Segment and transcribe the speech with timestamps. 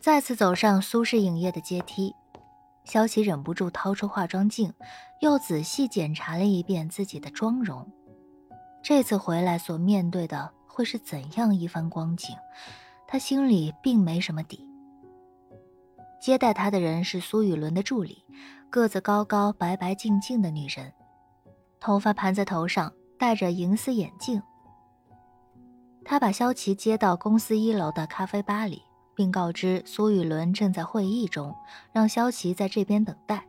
[0.00, 2.14] 再次走上苏氏影业的阶梯，
[2.84, 4.72] 萧琪忍不住掏出化妆镜，
[5.20, 7.86] 又仔细检查了一遍自己的妆容。
[8.82, 12.34] 这次回来所面对的会是怎样一番光景？
[13.06, 14.66] 他心里并没什么底。
[16.18, 18.24] 接待他的人是苏雨伦的助理，
[18.70, 20.92] 个子高高、白白净净的女人，
[21.78, 24.42] 头发盘在头上，戴着银丝眼镜。
[26.04, 28.82] 他把萧琪接到公司一楼的咖啡吧里，
[29.20, 31.54] 并告知苏雨伦正在会议中，
[31.92, 33.44] 让萧琪在这边等待。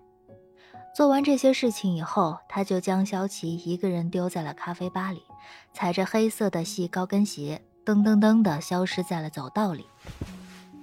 [0.93, 5.23] 做完这些事情以后，他就将萧琪一个人丢在了咖啡吧里，
[5.71, 9.85] 踩着黑色的细高跟鞋，噔噔噔地消失在了走道里。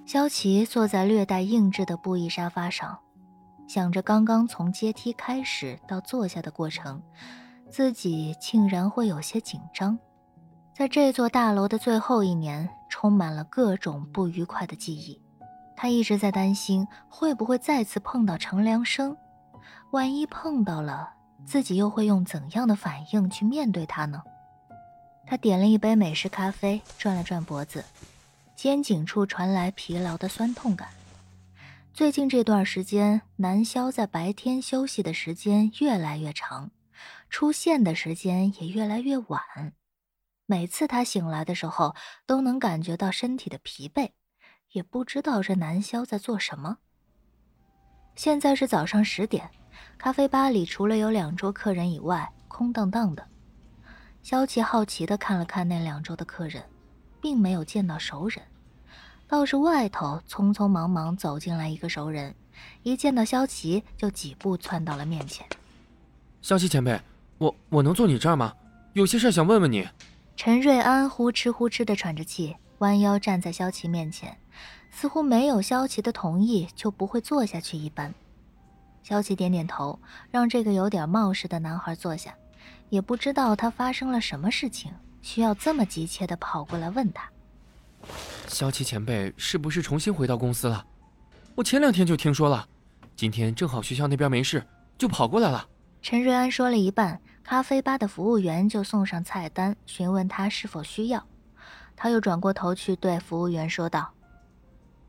[0.07, 2.99] 萧琪坐在略带硬质的布艺沙发上，
[3.67, 7.03] 想着刚刚从阶梯开始到坐下的过程，
[7.69, 9.99] 自己竟然会有些紧张。
[10.79, 15.21] 在这座大楼的最后一年，充满了各种不愉快的记忆，
[15.77, 19.17] 他一直在担心会不会再次碰到程良生。
[19.91, 21.11] 万一碰到了，
[21.45, 24.23] 自己又会用怎样的反应去面对他呢？
[25.27, 27.85] 他点了一杯美式咖啡，转了转脖子，
[28.55, 30.91] 肩颈处传来疲劳的酸痛感。
[31.93, 36.71] 最近这段时间，南萧在白天休息的时间越来越长，
[37.29, 39.41] 出现的时间也越来越晚。
[40.51, 44.13] 每次他醒来的时候，都能感觉到身体的疲惫，
[44.73, 46.79] 也不知道这南萧在做什么。
[48.17, 49.51] 现在是早上十点。
[49.99, 53.23] 咖啡吧里除了有两桌客人以外，空荡荡的。
[54.23, 56.65] 萧琪好奇地看了看那两桌的客人，
[57.21, 58.43] 并没有见到熟人，
[59.27, 62.35] 倒是外头匆匆忙忙走进来一个熟人，
[62.83, 65.47] 一见到萧琪就几步窜到了面前。
[66.41, 66.99] 萧琪前辈，
[67.37, 68.55] 我我能坐你这儿吗？
[68.95, 69.87] 有些事想问问你。
[70.39, 74.39] 陈瑞安呼哧呼哧地喘着气，弯腰站在萧琪面前，
[74.89, 78.15] 似乎没有萧琪的同意就不会坐下去一般。
[79.03, 79.99] 萧琪点点头，
[80.31, 82.33] 让这个有点冒失的男孩坐下，
[82.89, 84.93] 也不知道他发生了什么事情，
[85.23, 87.29] 需要这么急切地跑过来问他。
[88.47, 90.87] 萧琪前辈是不是重新回到公司了？
[91.57, 92.65] 我前两天就听说了，
[93.17, 94.65] 今天正好学校那边没事，
[94.97, 95.67] 就跑过来了。
[96.01, 101.25] 陈瑞安说了一半，咖啡吧的服务员就送上菜单，询问他是否需要。
[101.97, 104.13] 他又转过头去对服务员说道：“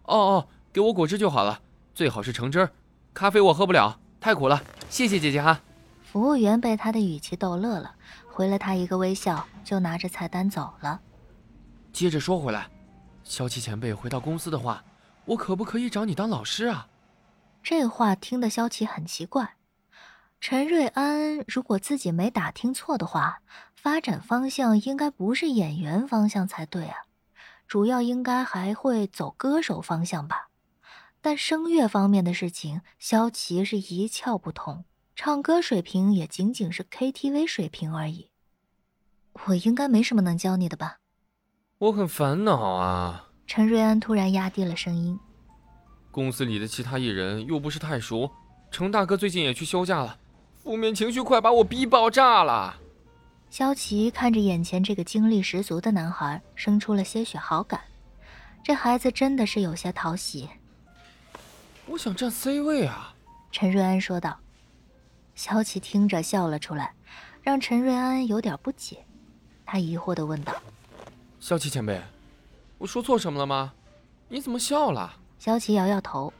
[0.04, 1.62] 哦哦，给我果汁就好了，
[1.94, 2.70] 最好是橙汁。”
[3.14, 5.60] 咖啡我喝不了，太苦了，谢谢姐姐哈。
[6.02, 7.94] 服务员被他的语气逗乐了，
[8.32, 11.00] 回了他一个微笑，就拿着菜单走了。
[11.92, 12.68] 接着说回来，
[13.24, 14.84] 萧七前辈回到公司的话，
[15.26, 16.88] 我可不可以找你当老师啊？
[17.62, 19.56] 这话听得萧琪很奇怪。
[20.42, 23.42] 陈瑞安如果自己没打听错的话，
[23.76, 26.96] 发展方向应该不是演员方向才对啊，
[27.68, 30.48] 主要应该还会走歌手方向吧。
[31.22, 38.32] 但声乐方面的事情，萧琪是一窍不通，唱歌水平也仅仅是 KTV 水平而已。
[39.48, 41.00] 我应该没什么能教你的吧？
[41.80, 43.28] 我很烦恼啊。
[43.46, 45.20] 陈瑞安突然压低了声音。
[46.12, 48.32] 公司里的其他艺人又不是太熟，
[48.72, 50.18] 程大哥最近也去休假了，
[50.70, 52.76] 负面情绪快把我逼爆炸了。
[53.50, 57.82] 萧琪看着眼前这个精力十足的男孩，生出了些许好感。
[58.64, 60.48] 这孩子真的是有些讨喜。
[61.88, 63.16] 我想占 C 位啊，
[63.52, 64.38] 陈瑞安说道。
[65.34, 66.94] 萧琪听着笑了出来，
[67.42, 69.04] 让陈瑞安有点不解。
[69.66, 70.54] 他疑惑地问道
[71.42, 72.00] ：“萧琪前辈，
[72.78, 73.74] 我说错什么了吗？
[74.28, 76.32] 你怎么笑了？”萧琪摇摇头。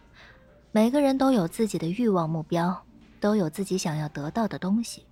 [0.72, 2.86] 每个人都有自己的欲望目标，
[3.20, 5.06] 都有自己想要得到的东西，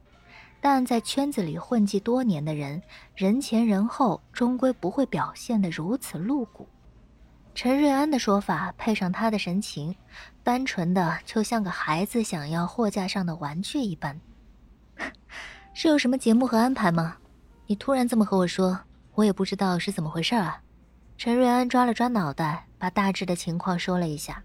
[0.60, 2.82] 但在圈子里混迹多年的人，
[3.14, 6.68] 人前人后终归不会表现得如此露骨。
[7.54, 9.96] 陈瑞安的说法配上他的神情，
[10.44, 14.20] 单纯的就像个孩子想要货架上的玩具一般。
[15.74, 17.18] 是有什么节目和安排吗？
[17.66, 18.80] 你突然这么和我说，
[19.14, 20.62] 我也不知道是怎么回事啊。
[21.18, 24.44] 陈瑞安抓了抓脑袋，把大致的情况说了一下。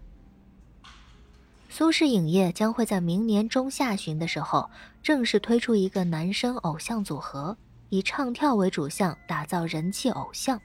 [1.75, 4.69] 苏氏影业将会在明年中下旬的时候
[5.01, 7.57] 正式推出一个男生偶像组合，
[7.89, 10.61] 以唱跳为主项，打造人气偶像。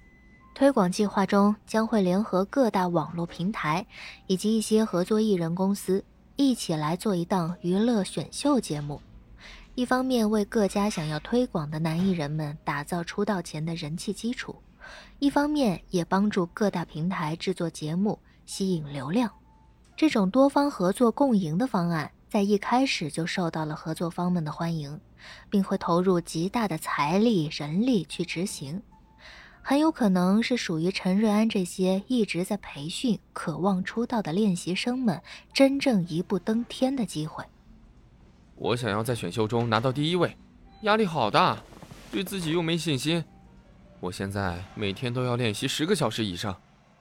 [0.55, 3.87] 推广计划中将会联合各大网络平台
[4.27, 6.05] 以及一些合作艺人公司，
[6.37, 9.01] 一起来做一档娱乐选秀节目。
[9.77, 14.55] 一方面为各家想要推广的男艺人们打造出道前的人气基础，
[15.21, 19.31] 一方面也帮助各大平台制作节目吸引流量。
[19.99, 25.01] 这种多方合作共赢的方案，在一开始就受到了合作方们的欢迎，
[25.51, 28.81] 并会投入极大的财力人力去执行。
[29.61, 35.21] 很有可能是属于陈瑞安这些一直在培训、渴望出道的练习生们
[35.53, 37.43] 真正一步登天的机会。
[38.55, 40.37] 我想要在选秀中拿到第一位，
[40.83, 41.59] 压力好大，
[42.13, 43.25] 对自己又没信心。
[43.99, 46.57] 我现在每天都要练习十个小时以上，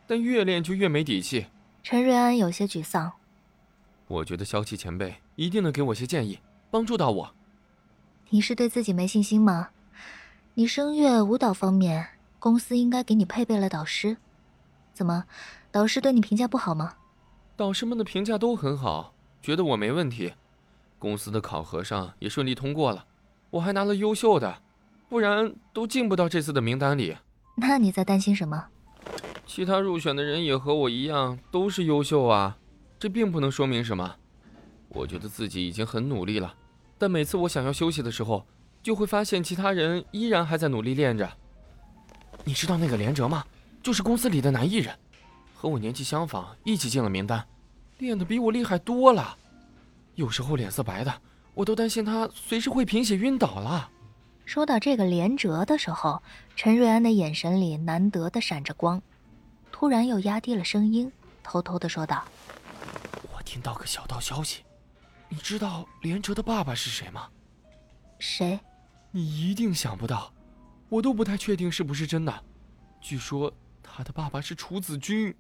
[0.08, 1.46] 但越练就越没底气。
[1.90, 3.14] 陈瑞安有些沮丧。
[4.10, 6.38] 我觉得萧琪前辈一定能给我些建议，
[6.70, 7.34] 帮助到我。
[8.28, 9.70] 你是对自己没信心吗？
[10.56, 12.06] 你声乐、舞蹈方面，
[12.40, 14.18] 公司应该给你配备了导师。
[14.94, 15.24] 怎么，
[15.72, 16.96] 导师对你评价不好吗？
[17.56, 20.34] 导师们的评价都很好，觉得我没问题。
[21.00, 23.06] 公司的考核上也顺利通过了，
[23.52, 24.62] 我还拿了优秀的。
[25.08, 27.16] 不然都进不到这次的名单里。
[27.56, 28.68] 那你在担心什么？
[29.48, 32.58] 其他入选的人也和我一样，都是优秀啊。
[33.00, 34.16] 这并不能说明什么。
[34.90, 36.54] 我觉得自己已经很努力了，
[36.98, 38.46] 但每次我想要休息的时候，
[38.84, 41.30] 就会发现其他人依然还在努力练着。
[42.44, 43.44] 你知道那个连哲吗？
[43.82, 44.94] 就是公司里的男艺人，
[45.56, 47.48] 和我年纪相仿，一起进了名单，
[48.00, 49.38] 练得比我厉害多了。
[50.16, 51.14] 有时候脸色白的，
[51.54, 53.90] 我都担心他随时会贫血晕倒了。
[54.46, 56.22] 说到这个连哲的时候，
[56.56, 59.02] 陈瑞安的眼神里难得的闪着光，
[59.80, 61.12] 突然又压低了声音，
[61.44, 62.26] 偷偷的说道
[63.32, 64.64] ：“我听到个小道消息，
[65.30, 67.30] 你知道连哲的爸爸是谁吗？
[68.18, 68.60] 谁？
[69.12, 70.34] 你一定想不到，
[70.90, 72.44] 我都不太确定是不是真的。
[73.00, 73.54] 据说
[73.84, 75.32] 他的爸爸是楚子君。”